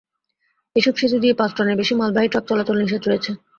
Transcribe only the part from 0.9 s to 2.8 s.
সেতু দিয়ে পাঁচ টনের বেশি মালবাহী ট্রাক চলাচল